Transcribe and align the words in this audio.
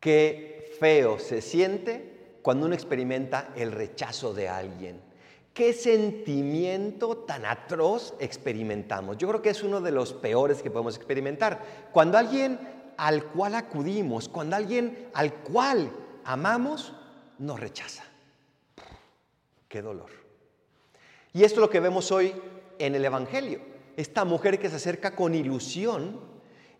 Qué 0.00 0.76
feo 0.78 1.18
se 1.18 1.40
siente 1.40 2.38
cuando 2.42 2.66
uno 2.66 2.74
experimenta 2.74 3.52
el 3.56 3.72
rechazo 3.72 4.32
de 4.32 4.48
alguien. 4.48 5.00
¿Qué 5.52 5.72
sentimiento 5.72 7.16
tan 7.18 7.44
atroz 7.44 8.14
experimentamos? 8.20 9.16
Yo 9.18 9.26
creo 9.28 9.42
que 9.42 9.50
es 9.50 9.62
uno 9.62 9.80
de 9.80 9.90
los 9.90 10.12
peores 10.12 10.62
que 10.62 10.70
podemos 10.70 10.96
experimentar. 10.96 11.88
Cuando 11.92 12.16
alguien 12.16 12.60
al 12.96 13.24
cual 13.24 13.56
acudimos, 13.56 14.28
cuando 14.28 14.54
alguien 14.54 15.08
al 15.14 15.34
cual 15.34 15.90
amamos, 16.24 16.92
nos 17.38 17.58
rechaza. 17.58 18.04
Qué 19.68 19.82
dolor. 19.82 20.10
Y 21.32 21.42
esto 21.42 21.56
es 21.56 21.62
lo 21.62 21.70
que 21.70 21.80
vemos 21.80 22.12
hoy 22.12 22.34
en 22.78 22.94
el 22.94 23.04
Evangelio. 23.04 23.60
Esta 23.96 24.24
mujer 24.24 24.58
que 24.58 24.70
se 24.70 24.76
acerca 24.76 25.16
con 25.16 25.34
ilusión 25.34 26.20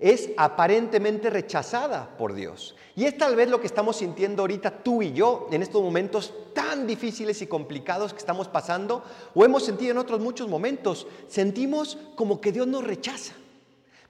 es 0.01 0.31
aparentemente 0.37 1.29
rechazada 1.29 2.17
por 2.17 2.35
Dios. 2.35 2.77
Y 2.95 3.05
es 3.05 3.17
tal 3.19 3.35
vez 3.35 3.49
lo 3.49 3.61
que 3.61 3.67
estamos 3.67 3.97
sintiendo 3.97 4.43
ahorita 4.43 4.83
tú 4.83 5.03
y 5.03 5.13
yo 5.13 5.49
en 5.51 5.63
estos 5.63 5.83
momentos 5.83 6.33
tan 6.55 6.87
difíciles 6.87 7.43
y 7.43 7.47
complicados 7.47 8.13
que 8.13 8.19
estamos 8.19 8.49
pasando, 8.49 9.03
o 9.35 9.45
hemos 9.45 9.65
sentido 9.65 9.93
en 9.93 9.99
otros 9.99 10.21
muchos 10.21 10.49
momentos. 10.49 11.07
Sentimos 11.27 11.99
como 12.15 12.41
que 12.41 12.53
Dios 12.53 12.67
nos 12.67 12.85
rechaza. 12.85 13.35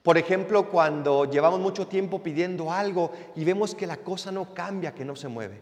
Por 0.03 0.17
ejemplo, 0.17 0.71
cuando 0.71 1.25
llevamos 1.25 1.61
mucho 1.61 1.87
tiempo 1.87 2.23
pidiendo 2.23 2.73
algo 2.73 3.11
y 3.35 3.45
vemos 3.45 3.75
que 3.75 3.87
la 3.87 3.99
cosa 3.99 4.31
no 4.31 4.55
cambia, 4.55 4.95
que 4.95 5.05
no 5.05 5.17
se 5.17 5.29
mueve. 5.29 5.61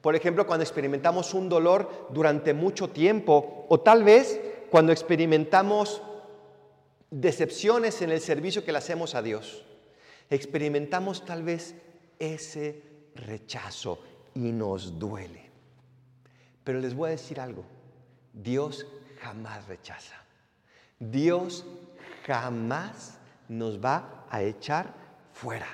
Por 0.00 0.14
ejemplo, 0.14 0.46
cuando 0.46 0.64
experimentamos 0.64 1.32
un 1.32 1.48
dolor 1.48 2.08
durante 2.10 2.54
mucho 2.54 2.88
tiempo, 2.88 3.66
o 3.68 3.80
tal 3.80 4.04
vez 4.04 4.40
cuando 4.70 4.92
experimentamos 4.92 6.02
decepciones 7.14 8.02
en 8.02 8.10
el 8.10 8.20
servicio 8.20 8.64
que 8.64 8.72
le 8.72 8.78
hacemos 8.78 9.14
a 9.14 9.22
Dios. 9.22 9.64
Experimentamos 10.30 11.24
tal 11.24 11.44
vez 11.44 11.76
ese 12.18 12.82
rechazo 13.14 14.00
y 14.34 14.50
nos 14.50 14.98
duele. 14.98 15.48
Pero 16.64 16.80
les 16.80 16.94
voy 16.94 17.08
a 17.08 17.12
decir 17.12 17.38
algo, 17.38 17.64
Dios 18.32 18.86
jamás 19.20 19.66
rechaza. 19.68 20.16
Dios 20.98 21.64
jamás 22.26 23.18
nos 23.48 23.78
va 23.78 24.26
a 24.28 24.42
echar 24.42 24.92
fuera. 25.32 25.68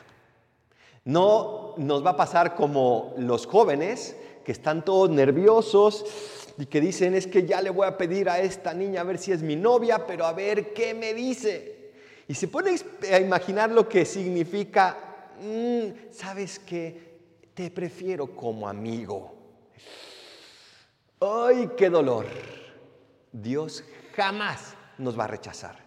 No 1.05 1.75
nos 1.79 2.05
va 2.05 2.11
a 2.11 2.17
pasar 2.17 2.55
como 2.55 3.15
los 3.17 3.47
jóvenes 3.47 4.15
que 4.45 4.53
están 4.53 4.85
todos 4.85 5.09
nerviosos 5.09 6.05
y 6.61 6.67
que 6.67 6.79
dicen 6.79 7.15
es 7.15 7.27
que 7.27 7.47
ya 7.47 7.63
le 7.63 7.71
voy 7.71 7.87
a 7.87 7.97
pedir 7.97 8.29
a 8.29 8.39
esta 8.39 8.75
niña 8.75 9.01
a 9.01 9.05
ver 9.05 9.17
si 9.17 9.33
es 9.33 9.43
mi 9.43 9.57
novia, 9.57 10.07
pero 10.07 10.27
a 10.27 10.35
ver 10.35 10.75
qué 10.75 10.93
me 10.93 11.15
dice. 11.15 11.93
Y 12.29 12.35
se 12.35 12.49
pone 12.49 12.77
a 13.11 13.19
imaginar 13.19 13.71
lo 13.71 13.89
que 13.89 14.05
significa, 14.05 14.95
mm, 15.41 16.13
sabes 16.13 16.59
que 16.59 17.19
te 17.55 17.71
prefiero 17.71 18.37
como 18.37 18.69
amigo. 18.69 19.35
¡Ay, 21.19 21.71
qué 21.79 21.89
dolor! 21.89 22.27
Dios 23.33 23.83
jamás 24.15 24.75
nos 24.99 25.19
va 25.19 25.25
a 25.25 25.29
rechazar. 25.29 25.79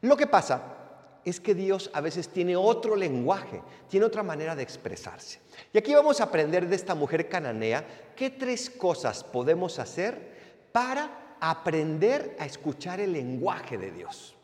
Lo 0.00 0.16
que 0.16 0.26
pasa 0.26 0.81
es 1.24 1.40
que 1.40 1.54
Dios 1.54 1.90
a 1.94 2.00
veces 2.00 2.28
tiene 2.28 2.56
otro 2.56 2.96
lenguaje, 2.96 3.62
tiene 3.88 4.06
otra 4.06 4.22
manera 4.22 4.56
de 4.56 4.62
expresarse. 4.62 5.38
Y 5.72 5.78
aquí 5.78 5.94
vamos 5.94 6.20
a 6.20 6.24
aprender 6.24 6.68
de 6.68 6.76
esta 6.76 6.94
mujer 6.94 7.28
cananea 7.28 7.84
qué 8.16 8.30
tres 8.30 8.70
cosas 8.70 9.22
podemos 9.22 9.78
hacer 9.78 10.32
para 10.72 11.36
aprender 11.40 12.36
a 12.38 12.46
escuchar 12.46 13.00
el 13.00 13.12
lenguaje 13.12 13.78
de 13.78 13.90
Dios. 13.92 14.34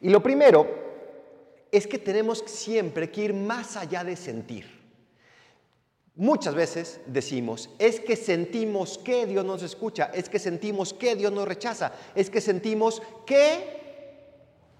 Y 0.00 0.10
lo 0.10 0.22
primero 0.22 0.66
es 1.70 1.86
que 1.86 1.98
tenemos 1.98 2.42
siempre 2.46 3.10
que 3.10 3.22
ir 3.22 3.34
más 3.34 3.76
allá 3.76 4.04
de 4.04 4.16
sentir. 4.16 4.78
Muchas 6.14 6.56
veces 6.56 7.00
decimos, 7.06 7.70
es 7.78 8.00
que 8.00 8.16
sentimos 8.16 8.98
que 8.98 9.24
Dios 9.26 9.44
nos 9.44 9.62
escucha, 9.62 10.10
es 10.12 10.28
que 10.28 10.40
sentimos 10.40 10.92
que 10.92 11.14
Dios 11.14 11.30
nos 11.30 11.46
rechaza, 11.46 11.92
es 12.16 12.28
que 12.28 12.40
sentimos 12.40 13.00
que 13.24 13.77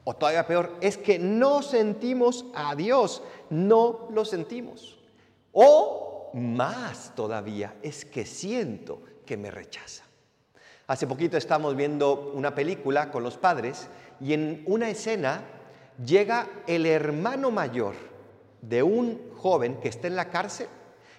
o 0.08 0.16
todavía 0.16 0.46
peor, 0.46 0.74
es 0.80 0.96
que 0.96 1.18
no 1.18 1.60
sentimos 1.60 2.46
a 2.54 2.74
Dios, 2.74 3.22
no 3.50 4.08
lo 4.10 4.24
sentimos. 4.24 4.96
O 5.52 6.30
más 6.32 7.14
todavía, 7.14 7.74
es 7.82 8.06
que 8.06 8.24
siento 8.24 9.02
que 9.26 9.36
me 9.36 9.50
rechaza. 9.50 10.04
Hace 10.86 11.06
poquito 11.06 11.36
estamos 11.36 11.76
viendo 11.76 12.32
una 12.34 12.54
película 12.54 13.10
con 13.10 13.22
los 13.22 13.36
padres 13.36 13.90
y 14.18 14.32
en 14.32 14.64
una 14.66 14.88
escena 14.88 15.42
llega 16.02 16.48
el 16.66 16.86
hermano 16.86 17.50
mayor 17.50 17.94
de 18.62 18.82
un 18.82 19.32
joven 19.36 19.78
que 19.78 19.88
está 19.88 20.06
en 20.06 20.16
la 20.16 20.30
cárcel, 20.30 20.68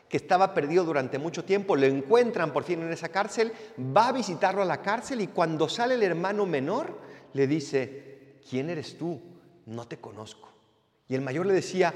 que 0.07 0.17
estaba 0.17 0.55
perdido 0.55 0.83
durante 0.83 1.19
mucho 1.19 1.45
tiempo, 1.45 1.75
lo 1.75 1.85
encuentran 1.85 2.51
por 2.51 2.63
fin 2.63 2.81
en 2.81 2.91
esa 2.91 3.09
cárcel, 3.09 3.53
va 3.95 4.07
a 4.07 4.13
visitarlo 4.13 4.63
a 4.63 4.65
la 4.65 4.81
cárcel 4.81 5.21
y 5.21 5.27
cuando 5.27 5.69
sale 5.69 5.93
el 5.93 6.01
hermano 6.01 6.47
menor 6.47 6.97
le 7.33 7.45
dice, 7.45 8.08
¿quién 8.49 8.69
eres 8.69 8.97
tú? 8.97 9.19
No 9.65 9.87
te 9.87 9.97
conozco. 9.97 10.49
Y 11.07 11.15
el 11.15 11.21
mayor 11.21 11.45
le 11.45 11.53
decía, 11.53 11.93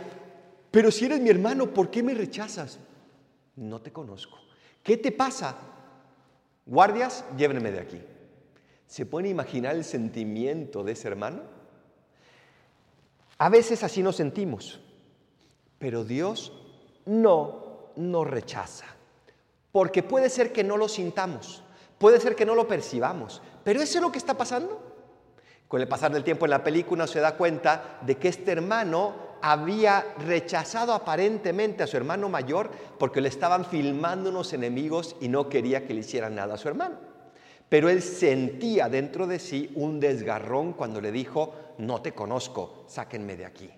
pero 0.70 0.92
si 0.92 1.06
eres 1.06 1.20
mi 1.20 1.30
hermano, 1.30 1.74
¿por 1.74 1.90
qué 1.90 2.04
me 2.04 2.14
rechazas? 2.14 2.80
No 3.56 3.82
te 3.82 3.92
conozco. 3.92 4.38
¿Qué 4.84 4.98
te 4.98 5.12
pasa? 5.12 5.56
Guardias, 6.66 7.26
llévenme 7.38 7.72
de 7.72 7.80
aquí. 7.80 8.02
¿Se 8.88 9.06
puede 9.06 9.30
imaginar 9.30 9.76
el 9.76 9.84
sentimiento 9.84 10.84
de 10.84 10.92
ese 10.92 11.08
hermano? 11.08 11.42
A 13.40 13.50
veces 13.50 13.84
así 13.84 14.04
nos 14.04 14.16
sentimos, 14.16 14.80
pero 15.80 16.04
Dios 16.04 16.54
no 17.06 17.92
nos 17.96 18.28
rechaza. 18.28 18.86
Porque 19.72 20.04
puede 20.04 20.30
ser 20.30 20.54
que 20.54 20.64
no 20.64 20.78
lo 20.78 20.88
sintamos, 20.88 21.64
puede 21.98 22.20
ser 22.20 22.36
que 22.36 22.46
no 22.46 22.54
lo 22.54 22.68
percibamos, 22.68 23.42
pero 23.64 23.82
eso 23.82 23.98
es 23.98 24.02
lo 24.04 24.12
que 24.12 24.20
está 24.20 24.38
pasando. 24.38 24.93
Con 25.74 25.82
el 25.82 25.88
pasar 25.88 26.12
del 26.12 26.24
tiempo 26.24 26.46
en 26.46 26.52
la 26.52 26.64
película 26.64 27.08
se 27.08 27.20
da 27.20 27.36
cuenta 27.36 27.98
de 28.02 28.18
que 28.18 28.28
este 28.28 28.52
hermano 28.52 29.16
había 29.42 30.06
rechazado 30.20 30.94
aparentemente 30.94 31.82
a 31.82 31.88
su 31.88 31.98
hermano 31.98 32.30
mayor 32.30 32.70
porque 33.00 33.22
le 33.22 33.30
estaban 33.30 33.66
filmando 33.66 34.30
unos 34.30 34.54
enemigos 34.54 35.16
y 35.20 35.30
no 35.30 35.50
quería 35.50 35.88
que 35.88 35.96
le 35.96 36.02
hicieran 36.02 36.36
nada 36.36 36.54
a 36.54 36.58
su 36.60 36.68
hermano. 36.68 36.98
Pero 37.70 37.90
él 37.90 38.04
sentía 38.04 38.88
dentro 38.88 39.26
de 39.26 39.40
sí 39.40 39.72
un 39.74 40.00
desgarrón 40.00 40.74
cuando 40.74 41.02
le 41.02 41.12
dijo, 41.12 41.56
no 41.80 42.04
te 42.04 42.14
conozco, 42.14 42.84
sáquenme 42.86 43.36
de 43.36 43.46
aquí. 43.48 43.72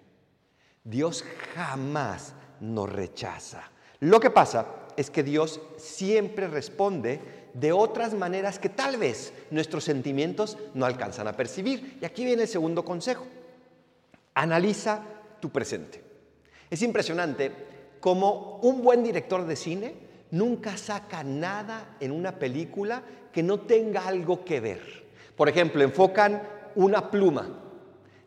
Dios 0.84 1.24
jamás 1.54 2.34
nos 2.60 2.92
rechaza. 2.92 3.72
Lo 4.02 4.20
que 4.20 4.32
pasa 4.32 4.66
es 4.98 5.10
que 5.10 5.24
Dios 5.24 5.60
siempre 5.78 6.48
responde 6.48 7.20
de 7.54 7.72
otras 7.72 8.14
maneras 8.14 8.60
que 8.60 8.70
tal 8.70 8.98
vez 8.98 9.34
nuestros 9.50 9.84
sentimientos 9.84 10.58
no 10.74 10.86
alcanzan 10.86 11.28
a 11.28 11.34
percibir. 11.34 11.98
Y 12.02 12.06
aquí 12.06 12.26
viene 12.26 12.44
el 12.44 12.48
segundo 12.48 12.84
consejo. 12.84 13.26
Analiza 14.34 15.02
tu 15.40 15.50
presente. 15.50 16.04
Es 16.70 16.82
impresionante 16.82 17.52
cómo 18.00 18.60
un 18.62 18.82
buen 18.82 19.04
director 19.04 19.46
de 19.46 19.56
cine 19.56 19.96
nunca 20.32 20.78
saca 20.78 21.24
nada 21.24 21.96
en 22.00 22.12
una 22.12 22.38
película 22.38 23.04
que 23.32 23.44
no 23.44 23.62
tenga 23.62 24.06
algo 24.08 24.44
que 24.44 24.60
ver. 24.60 25.06
Por 25.36 25.50
ejemplo, 25.50 25.84
enfocan 25.84 26.42
una 26.76 27.10
pluma 27.10 27.65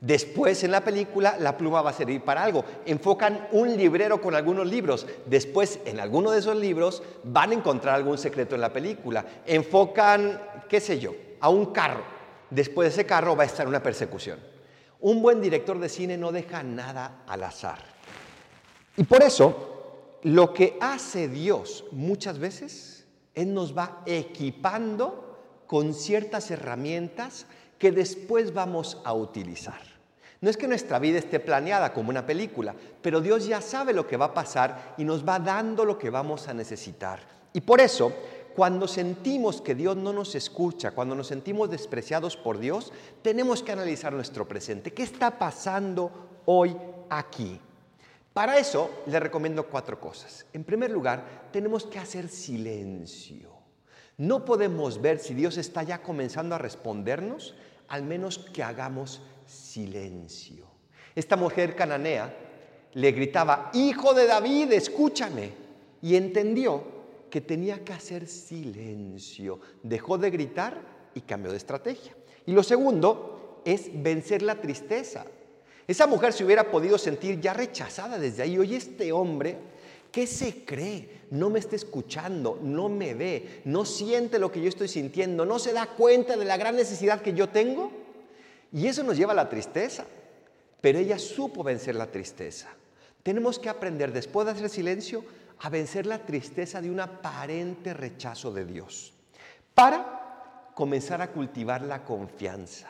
Después 0.00 0.62
en 0.62 0.70
la 0.70 0.84
película 0.84 1.36
la 1.40 1.56
pluma 1.56 1.82
va 1.82 1.90
a 1.90 1.94
servir 1.94 2.22
para 2.22 2.44
algo. 2.44 2.64
Enfocan 2.86 3.48
un 3.52 3.76
librero 3.76 4.20
con 4.20 4.34
algunos 4.34 4.66
libros. 4.66 5.06
Después 5.26 5.80
en 5.84 5.98
alguno 5.98 6.30
de 6.30 6.38
esos 6.38 6.56
libros 6.56 7.02
van 7.24 7.50
a 7.50 7.54
encontrar 7.54 7.96
algún 7.96 8.18
secreto 8.18 8.54
en 8.54 8.60
la 8.60 8.72
película. 8.72 9.24
Enfocan, 9.44 10.40
qué 10.68 10.80
sé 10.80 11.00
yo, 11.00 11.14
a 11.40 11.48
un 11.48 11.66
carro. 11.66 12.04
Después 12.50 12.88
de 12.88 12.92
ese 12.92 13.06
carro 13.06 13.36
va 13.36 13.42
a 13.42 13.46
estar 13.46 13.66
una 13.66 13.82
persecución. 13.82 14.38
Un 15.00 15.20
buen 15.20 15.40
director 15.40 15.78
de 15.78 15.88
cine 15.88 16.16
no 16.16 16.32
deja 16.32 16.62
nada 16.62 17.22
al 17.26 17.42
azar. 17.42 17.78
Y 18.96 19.04
por 19.04 19.22
eso 19.22 20.18
lo 20.22 20.52
que 20.52 20.76
hace 20.80 21.28
Dios 21.28 21.84
muchas 21.92 22.38
veces, 22.38 23.06
Él 23.34 23.52
nos 23.52 23.76
va 23.76 24.02
equipando 24.06 25.64
con 25.66 25.92
ciertas 25.94 26.50
herramientas 26.50 27.46
que 27.78 27.92
después 27.92 28.52
vamos 28.52 29.00
a 29.04 29.14
utilizar. 29.14 29.80
No 30.40 30.50
es 30.50 30.56
que 30.56 30.68
nuestra 30.68 30.98
vida 30.98 31.18
esté 31.18 31.40
planeada 31.40 31.92
como 31.92 32.10
una 32.10 32.24
película, 32.24 32.74
pero 33.02 33.20
Dios 33.20 33.46
ya 33.46 33.60
sabe 33.60 33.92
lo 33.92 34.06
que 34.06 34.16
va 34.16 34.26
a 34.26 34.34
pasar 34.34 34.94
y 34.96 35.04
nos 35.04 35.26
va 35.26 35.38
dando 35.38 35.84
lo 35.84 35.98
que 35.98 36.10
vamos 36.10 36.46
a 36.46 36.54
necesitar. 36.54 37.20
Y 37.52 37.60
por 37.60 37.80
eso, 37.80 38.12
cuando 38.54 38.86
sentimos 38.86 39.60
que 39.60 39.74
Dios 39.74 39.96
no 39.96 40.12
nos 40.12 40.34
escucha, 40.36 40.92
cuando 40.92 41.16
nos 41.16 41.26
sentimos 41.26 41.70
despreciados 41.70 42.36
por 42.36 42.58
Dios, 42.58 42.92
tenemos 43.22 43.62
que 43.62 43.72
analizar 43.72 44.12
nuestro 44.12 44.46
presente. 44.46 44.92
¿Qué 44.92 45.02
está 45.02 45.38
pasando 45.38 46.40
hoy 46.46 46.76
aquí? 47.10 47.60
Para 48.32 48.58
eso 48.58 49.02
le 49.06 49.18
recomiendo 49.18 49.66
cuatro 49.66 49.98
cosas. 49.98 50.46
En 50.52 50.62
primer 50.62 50.92
lugar, 50.92 51.48
tenemos 51.50 51.84
que 51.84 51.98
hacer 51.98 52.28
silencio. 52.28 53.57
No 54.18 54.44
podemos 54.44 55.00
ver 55.00 55.20
si 55.20 55.32
Dios 55.32 55.56
está 55.56 55.84
ya 55.84 56.02
comenzando 56.02 56.54
a 56.54 56.58
respondernos 56.58 57.54
al 57.88 58.02
menos 58.02 58.38
que 58.38 58.62
hagamos 58.62 59.22
silencio. 59.46 60.66
Esta 61.14 61.36
mujer 61.36 61.74
cananea 61.74 62.36
le 62.94 63.12
gritaba, 63.12 63.70
Hijo 63.74 64.14
de 64.14 64.26
David, 64.26 64.72
escúchame. 64.72 65.68
y 66.00 66.14
entendió 66.14 66.84
que 67.28 67.40
tenía 67.40 67.84
que 67.84 67.92
hacer 67.92 68.26
silencio. 68.26 69.58
Dejó 69.82 70.16
de 70.16 70.30
gritar 70.30 70.80
y 71.14 71.22
cambió 71.22 71.50
de 71.50 71.56
estrategia. 71.56 72.14
Y 72.46 72.52
lo 72.52 72.62
segundo 72.62 73.62
es 73.64 73.90
vencer 74.02 74.42
la 74.42 74.60
tristeza. 74.60 75.26
Esa 75.86 76.06
mujer 76.06 76.32
se 76.32 76.44
hubiera 76.44 76.70
podido 76.70 76.98
sentir 76.98 77.40
ya 77.40 77.52
rechazada 77.52 78.18
desde 78.18 78.42
ahí. 78.42 78.58
Oye, 78.58 78.76
este 78.76 79.10
hombre, 79.10 79.58
¿qué 80.10 80.26
se 80.26 80.64
cree? 80.64 81.26
No 81.30 81.50
me 81.50 81.58
está 81.58 81.76
escuchando, 81.76 82.58
no 82.62 82.88
me 82.88 83.14
ve, 83.14 83.62
no 83.64 83.84
siente 83.84 84.38
lo 84.38 84.50
que 84.50 84.60
yo 84.60 84.68
estoy 84.68 84.88
sintiendo, 84.88 85.44
no 85.44 85.58
se 85.58 85.72
da 85.72 85.86
cuenta 85.86 86.36
de 86.36 86.44
la 86.44 86.56
gran 86.56 86.76
necesidad 86.76 87.22
que 87.22 87.34
yo 87.34 87.48
tengo. 87.48 87.92
Y 88.72 88.86
eso 88.86 89.02
nos 89.02 89.16
lleva 89.16 89.32
a 89.32 89.36
la 89.36 89.48
tristeza. 89.48 90.06
Pero 90.80 90.98
ella 90.98 91.18
supo 91.18 91.64
vencer 91.64 91.94
la 91.94 92.10
tristeza. 92.10 92.68
Tenemos 93.22 93.58
que 93.58 93.68
aprender, 93.68 94.12
después 94.12 94.46
de 94.46 94.52
hacer 94.52 94.70
silencio, 94.70 95.24
a 95.60 95.70
vencer 95.70 96.06
la 96.06 96.24
tristeza 96.24 96.80
de 96.80 96.90
un 96.90 97.00
aparente 97.00 97.92
rechazo 97.94 98.52
de 98.52 98.64
Dios. 98.64 99.12
Para 99.74 100.72
comenzar 100.74 101.20
a 101.20 101.32
cultivar 101.32 101.82
la 101.82 102.04
confianza. 102.04 102.88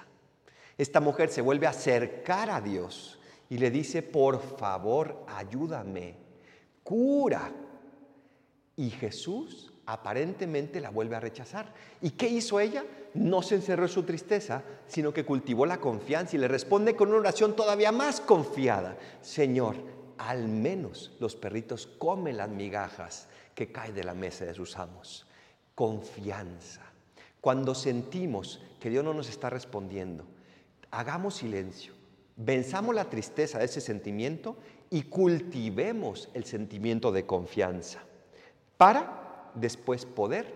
Esta 0.76 1.00
mujer 1.00 1.30
se 1.30 1.40
vuelve 1.40 1.66
a 1.66 1.70
acercar 1.70 2.50
a 2.50 2.60
Dios 2.60 3.18
y 3.48 3.58
le 3.58 3.70
dice, 3.70 4.02
por 4.02 4.40
favor, 4.58 5.24
ayúdame, 5.26 6.14
cura. 6.88 7.52
Y 8.74 8.88
Jesús 8.88 9.70
aparentemente 9.84 10.80
la 10.80 10.88
vuelve 10.88 11.16
a 11.16 11.20
rechazar. 11.20 11.74
¿Y 12.00 12.12
qué 12.12 12.28
hizo 12.28 12.60
ella? 12.60 12.82
No 13.12 13.42
se 13.42 13.56
encerró 13.56 13.82
en 13.82 13.90
su 13.90 14.04
tristeza, 14.04 14.62
sino 14.86 15.12
que 15.12 15.26
cultivó 15.26 15.66
la 15.66 15.80
confianza 15.80 16.36
y 16.36 16.38
le 16.38 16.48
responde 16.48 16.96
con 16.96 17.08
una 17.08 17.18
oración 17.18 17.54
todavía 17.54 17.92
más 17.92 18.22
confiada. 18.22 18.96
Señor, 19.20 19.76
al 20.16 20.48
menos 20.48 21.14
los 21.20 21.36
perritos 21.36 21.86
comen 21.86 22.38
las 22.38 22.48
migajas 22.48 23.28
que 23.54 23.70
caen 23.70 23.94
de 23.94 24.04
la 24.04 24.14
mesa 24.14 24.46
de 24.46 24.54
sus 24.54 24.78
amos. 24.78 25.26
Confianza. 25.74 26.80
Cuando 27.42 27.74
sentimos 27.74 28.62
que 28.80 28.88
Dios 28.88 29.04
no 29.04 29.12
nos 29.12 29.28
está 29.28 29.50
respondiendo, 29.50 30.24
hagamos 30.90 31.34
silencio, 31.34 31.92
venzamos 32.38 32.94
la 32.94 33.10
tristeza 33.10 33.58
de 33.58 33.66
ese 33.66 33.80
sentimiento 33.80 34.56
y 34.88 35.02
cultivemos 35.02 36.30
el 36.32 36.44
sentimiento 36.44 37.12
de 37.12 37.26
confianza 37.26 38.00
para 38.78 39.50
después 39.54 40.06
poder 40.06 40.54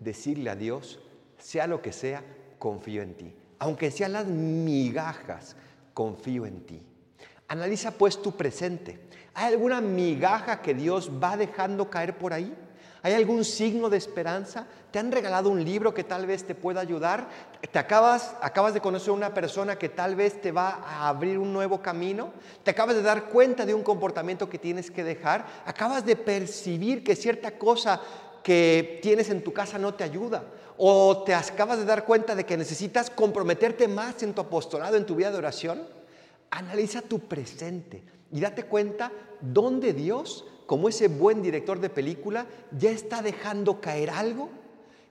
decirle 0.00 0.50
a 0.50 0.56
Dios, 0.56 1.00
sea 1.38 1.66
lo 1.66 1.82
que 1.82 1.92
sea, 1.92 2.24
confío 2.58 3.02
en 3.02 3.14
ti. 3.14 3.34
Aunque 3.58 3.90
sean 3.90 4.12
las 4.12 4.26
migajas, 4.26 5.54
confío 5.92 6.46
en 6.46 6.64
ti. 6.64 6.82
Analiza 7.46 7.92
pues 7.92 8.20
tu 8.20 8.36
presente. 8.36 8.98
¿Hay 9.34 9.52
alguna 9.52 9.80
migaja 9.80 10.62
que 10.62 10.74
Dios 10.74 11.10
va 11.22 11.36
dejando 11.36 11.90
caer 11.90 12.16
por 12.16 12.32
ahí? 12.32 12.54
¿Hay 13.02 13.14
algún 13.14 13.44
signo 13.44 13.88
de 13.88 13.96
esperanza? 13.96 14.66
¿Te 14.90 14.98
han 14.98 15.12
regalado 15.12 15.50
un 15.50 15.62
libro 15.62 15.94
que 15.94 16.04
tal 16.04 16.26
vez 16.26 16.44
te 16.44 16.54
pueda 16.54 16.80
ayudar? 16.80 17.28
¿Te 17.70 17.78
acabas, 17.78 18.34
acabas 18.40 18.74
de 18.74 18.80
conocer 18.80 19.10
a 19.10 19.14
una 19.14 19.34
persona 19.34 19.76
que 19.76 19.88
tal 19.88 20.16
vez 20.16 20.40
te 20.40 20.50
va 20.50 20.80
a 20.84 21.08
abrir 21.08 21.38
un 21.38 21.52
nuevo 21.52 21.80
camino? 21.80 22.32
¿Te 22.64 22.72
acabas 22.72 22.96
de 22.96 23.02
dar 23.02 23.24
cuenta 23.26 23.64
de 23.64 23.74
un 23.74 23.82
comportamiento 23.82 24.48
que 24.48 24.58
tienes 24.58 24.90
que 24.90 25.04
dejar? 25.04 25.46
¿Acabas 25.64 26.04
de 26.04 26.16
percibir 26.16 27.04
que 27.04 27.14
cierta 27.14 27.56
cosa 27.56 28.00
que 28.42 28.98
tienes 29.02 29.30
en 29.30 29.44
tu 29.44 29.52
casa 29.52 29.78
no 29.78 29.94
te 29.94 30.04
ayuda? 30.04 30.44
¿O 30.76 31.22
te 31.24 31.34
acabas 31.34 31.78
de 31.78 31.84
dar 31.84 32.04
cuenta 32.04 32.34
de 32.34 32.46
que 32.46 32.56
necesitas 32.56 33.10
comprometerte 33.10 33.86
más 33.86 34.22
en 34.22 34.34
tu 34.34 34.40
apostolado, 34.40 34.96
en 34.96 35.06
tu 35.06 35.14
vida 35.14 35.30
de 35.30 35.38
oración? 35.38 35.86
Analiza 36.50 37.02
tu 37.02 37.20
presente 37.20 38.02
y 38.32 38.40
date 38.40 38.64
cuenta 38.64 39.12
dónde 39.40 39.92
Dios 39.92 40.44
como 40.68 40.90
ese 40.90 41.08
buen 41.08 41.40
director 41.40 41.80
de 41.80 41.88
película, 41.88 42.46
ya 42.78 42.90
está 42.90 43.22
dejando 43.22 43.80
caer 43.80 44.10
algo 44.10 44.50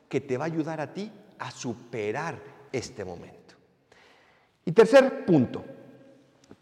que 0.07 0.21
te 0.21 0.37
va 0.37 0.45
a 0.45 0.53
ayudar 0.53 0.79
a 0.79 0.93
ti 0.93 1.11
a 1.39 1.49
superar 1.49 2.39
este 2.71 3.03
momento. 3.03 3.55
Y 4.65 4.71
tercer 4.71 5.25
punto, 5.25 5.65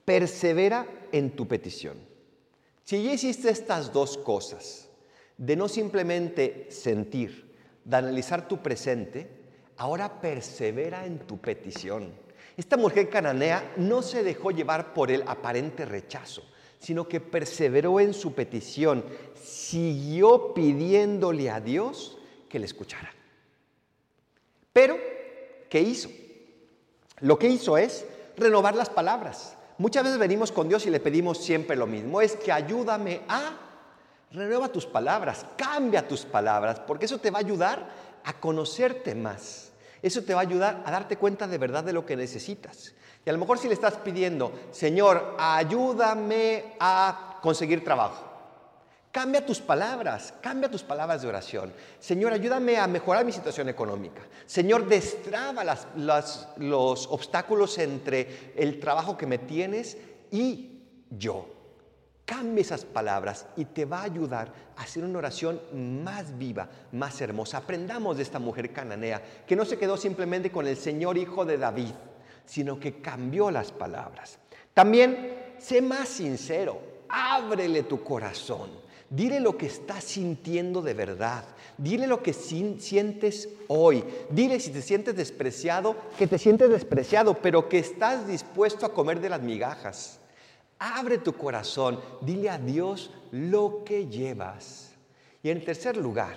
persevera 0.05 0.87
en 1.11 1.31
tu 1.35 1.45
petición. 1.45 1.97
Si 2.85 3.03
ya 3.03 3.11
hiciste 3.11 3.49
estas 3.49 3.91
dos 3.91 4.17
cosas, 4.17 4.87
de 5.37 5.57
no 5.57 5.67
simplemente 5.67 6.67
sentir, 6.69 7.53
de 7.83 7.97
analizar 7.97 8.47
tu 8.47 8.63
presente, 8.63 9.29
ahora 9.75 10.21
persevera 10.21 11.05
en 11.05 11.19
tu 11.19 11.37
petición. 11.37 12.13
Esta 12.55 12.77
mujer 12.77 13.09
cananea 13.09 13.73
no 13.75 14.01
se 14.01 14.23
dejó 14.23 14.51
llevar 14.51 14.93
por 14.93 15.11
el 15.11 15.23
aparente 15.27 15.83
rechazo 15.83 16.43
sino 16.85 17.07
que 17.07 17.19
perseveró 17.19 17.99
en 17.99 18.13
su 18.13 18.33
petición, 18.33 19.03
siguió 19.33 20.53
pidiéndole 20.53 21.49
a 21.49 21.59
Dios 21.59 22.15
que 22.47 22.59
le 22.59 22.67
escuchara. 22.67 23.11
Pero, 24.71 24.95
¿qué 25.67 25.81
hizo? 25.81 26.09
Lo 27.21 27.39
que 27.39 27.47
hizo 27.47 27.75
es 27.75 28.05
renovar 28.37 28.75
las 28.75 28.91
palabras. 28.91 29.57
Muchas 29.79 30.03
veces 30.03 30.19
venimos 30.19 30.51
con 30.51 30.69
Dios 30.69 30.85
y 30.85 30.91
le 30.91 30.99
pedimos 30.99 31.39
siempre 31.39 31.75
lo 31.75 31.87
mismo, 31.87 32.21
es 32.21 32.35
que 32.35 32.51
ayúdame 32.51 33.21
a, 33.27 33.57
renueva 34.31 34.67
tus 34.67 34.85
palabras, 34.85 35.43
cambia 35.57 36.07
tus 36.07 36.23
palabras, 36.23 36.79
porque 36.81 37.05
eso 37.05 37.17
te 37.17 37.31
va 37.31 37.39
a 37.39 37.41
ayudar 37.41 37.89
a 38.23 38.39
conocerte 38.39 39.15
más. 39.15 39.71
Eso 40.05 40.21
te 40.21 40.35
va 40.35 40.41
a 40.41 40.43
ayudar 40.43 40.83
a 40.85 40.91
darte 40.91 41.17
cuenta 41.17 41.47
de 41.47 41.57
verdad 41.57 41.83
de 41.83 41.91
lo 41.91 42.05
que 42.05 42.15
necesitas. 42.15 42.93
Y 43.25 43.29
a 43.31 43.33
lo 43.33 43.39
mejor 43.39 43.57
si 43.57 43.67
le 43.67 43.73
estás 43.73 43.95
pidiendo, 43.95 44.53
Señor, 44.69 45.35
ayúdame 45.39 46.75
a 46.79 47.39
conseguir 47.41 47.83
trabajo. 47.83 48.23
Cambia 49.11 49.43
tus 49.43 49.59
palabras, 49.59 50.31
cambia 50.41 50.69
tus 50.69 50.83
palabras 50.83 51.23
de 51.23 51.27
oración. 51.27 51.73
Señor, 51.99 52.33
ayúdame 52.33 52.77
a 52.77 52.85
mejorar 52.85 53.25
mi 53.25 53.31
situación 53.31 53.67
económica. 53.67 54.21
Señor, 54.45 54.87
destraba 54.87 55.63
los 55.95 57.07
obstáculos 57.07 57.75
entre 57.79 58.53
el 58.55 58.79
trabajo 58.79 59.17
que 59.17 59.25
me 59.25 59.39
tienes 59.39 59.97
y 60.29 60.83
yo. 61.09 61.54
Cambia 62.25 62.61
esas 62.61 62.85
palabras 62.85 63.45
y 63.55 63.65
te 63.65 63.85
va 63.85 63.99
a 63.99 64.05
ayudar 64.05 64.51
a 64.75 64.81
hacer 64.81 65.03
una 65.03 65.19
oración 65.19 65.61
más 66.03 66.35
viva, 66.37 66.67
más 66.91 67.21
hermosa. 67.21 67.57
Aprendamos 67.57 68.17
de 68.17 68.23
esta 68.23 68.39
mujer 68.39 68.73
cananea 68.73 69.21
que 69.45 69.55
no 69.55 69.63
se 69.63 69.77
quedó 69.77 69.95
simplemente 69.95 70.51
con 70.51 70.65
el 70.65 70.75
Señor 70.75 71.19
Hijo 71.19 71.45
de 71.45 71.59
David, 71.59 71.93
sino 72.45 72.79
que 72.79 72.99
cambió 72.99 73.51
las 73.51 73.71
palabras. 73.71 74.39
También 74.73 75.35
sé 75.59 75.83
más 75.83 76.09
sincero, 76.09 76.79
ábrele 77.09 77.83
tu 77.83 78.03
corazón, 78.03 78.71
dile 79.07 79.39
lo 79.39 79.55
que 79.55 79.67
estás 79.67 80.03
sintiendo 80.03 80.81
de 80.81 80.95
verdad, 80.95 81.45
dile 81.77 82.07
lo 82.07 82.23
que 82.23 82.33
sientes 82.33 83.49
hoy, 83.67 84.03
dile 84.31 84.59
si 84.59 84.71
te 84.71 84.81
sientes 84.81 85.15
despreciado, 85.15 85.95
que 86.17 86.25
te 86.25 86.39
sientes 86.39 86.69
despreciado, 86.69 87.35
pero 87.35 87.69
que 87.69 87.77
estás 87.77 88.27
dispuesto 88.27 88.85
a 88.87 88.93
comer 88.93 89.19
de 89.21 89.29
las 89.29 89.41
migajas. 89.41 90.19
Abre 90.79 91.19
tu 91.19 91.33
corazón, 91.33 91.99
dile 92.21 92.49
a 92.49 92.57
Dios 92.57 93.11
lo 93.31 93.83
que 93.83 94.07
llevas. 94.07 94.93
Y 95.41 95.49
en 95.49 95.63
tercer 95.63 95.97
lugar, 95.97 96.35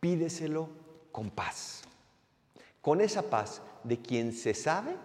pídeselo 0.00 0.68
con 1.12 1.30
paz. 1.30 1.82
Con 2.82 3.00
esa 3.00 3.22
paz 3.22 3.62
de 3.84 4.00
quien 4.00 4.32
se 4.32 4.54
sabe, 4.54 4.96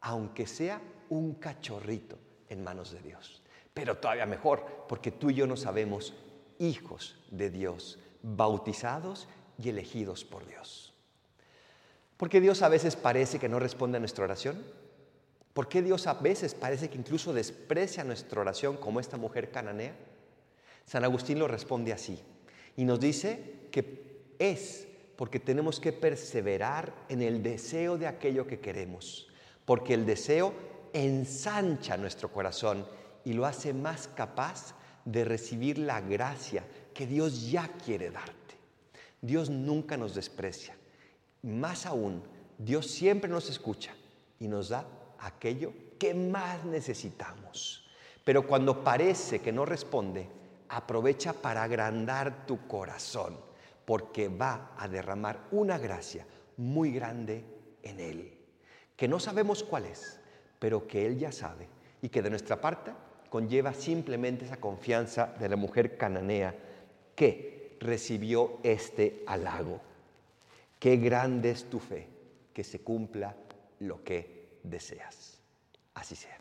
aunque 0.00 0.46
sea 0.46 0.80
un 1.08 1.34
cachorrito 1.34 2.16
en 2.48 2.64
manos 2.64 2.92
de 2.92 3.00
Dios. 3.00 3.42
Pero 3.74 3.98
todavía 3.98 4.26
mejor, 4.26 4.84
porque 4.88 5.10
tú 5.10 5.30
y 5.30 5.34
yo 5.34 5.46
no 5.46 5.56
sabemos, 5.56 6.14
hijos 6.58 7.16
de 7.30 7.50
Dios, 7.50 7.98
bautizados 8.22 9.28
y 9.58 9.68
elegidos 9.68 10.24
por 10.24 10.46
Dios. 10.46 10.94
¿Por 12.16 12.28
qué 12.28 12.40
Dios 12.40 12.62
a 12.62 12.68
veces 12.68 12.96
parece 12.96 13.38
que 13.38 13.48
no 13.48 13.58
responde 13.58 13.96
a 13.96 14.00
nuestra 14.00 14.24
oración? 14.24 14.62
¿Por 15.52 15.68
qué 15.68 15.82
Dios 15.82 16.06
a 16.06 16.14
veces 16.14 16.54
parece 16.54 16.88
que 16.88 16.98
incluso 16.98 17.32
desprecia 17.32 18.04
nuestra 18.04 18.40
oración 18.40 18.76
como 18.76 19.00
esta 19.00 19.16
mujer 19.16 19.50
cananea? 19.50 19.94
San 20.86 21.04
Agustín 21.04 21.38
lo 21.38 21.48
responde 21.48 21.92
así 21.92 22.18
y 22.76 22.84
nos 22.84 23.00
dice 23.00 23.68
que 23.70 24.32
es 24.38 24.86
porque 25.16 25.40
tenemos 25.40 25.80
que 25.80 25.92
perseverar 25.92 26.94
en 27.08 27.20
el 27.22 27.42
deseo 27.42 27.98
de 27.98 28.06
aquello 28.06 28.46
que 28.46 28.60
queremos, 28.60 29.28
porque 29.64 29.94
el 29.94 30.06
deseo 30.06 30.54
ensancha 30.92 31.96
nuestro 31.96 32.32
corazón 32.32 32.86
y 33.24 33.32
lo 33.34 33.44
hace 33.44 33.74
más 33.74 34.08
capaz 34.08 34.74
de 35.04 35.24
recibir 35.24 35.78
la 35.78 36.00
gracia 36.00 36.64
que 36.94 37.06
Dios 37.06 37.50
ya 37.50 37.68
quiere 37.84 38.10
darte. 38.10 38.56
Dios 39.20 39.50
nunca 39.50 39.96
nos 39.96 40.14
desprecia. 40.14 40.74
Más 41.42 41.86
aún, 41.86 42.22
Dios 42.58 42.86
siempre 42.86 43.30
nos 43.30 43.50
escucha 43.50 43.92
y 44.38 44.48
nos 44.48 44.70
da 44.70 44.86
aquello 45.20 45.72
que 45.98 46.14
más 46.14 46.64
necesitamos. 46.64 47.88
Pero 48.24 48.46
cuando 48.46 48.82
parece 48.84 49.40
que 49.40 49.52
no 49.52 49.64
responde, 49.64 50.28
aprovecha 50.68 51.32
para 51.32 51.62
agrandar 51.62 52.46
tu 52.46 52.66
corazón 52.66 53.36
porque 53.84 54.28
va 54.28 54.72
a 54.78 54.88
derramar 54.88 55.40
una 55.50 55.78
gracia 55.78 56.26
muy 56.56 56.92
grande 56.92 57.44
en 57.82 57.98
Él, 57.98 58.38
que 58.96 59.08
no 59.08 59.18
sabemos 59.18 59.64
cuál 59.64 59.86
es, 59.86 60.20
pero 60.58 60.86
que 60.86 61.06
Él 61.06 61.18
ya 61.18 61.32
sabe 61.32 61.66
y 62.02 62.08
que 62.08 62.22
de 62.22 62.30
nuestra 62.30 62.60
parte 62.60 62.92
conlleva 63.30 63.72
simplemente 63.74 64.44
esa 64.44 64.58
confianza 64.58 65.34
de 65.38 65.48
la 65.48 65.56
mujer 65.56 65.96
cananea 65.96 66.54
que 67.14 67.76
recibió 67.80 68.58
este 68.62 69.24
halago. 69.26 69.80
Qué 70.78 70.96
grande 70.96 71.50
es 71.50 71.64
tu 71.68 71.78
fe, 71.78 72.06
que 72.52 72.62
se 72.62 72.80
cumpla 72.80 73.34
lo 73.80 74.04
que 74.04 74.39
deseas. 74.62 75.40
Así 75.94 76.16
sea. 76.16 76.38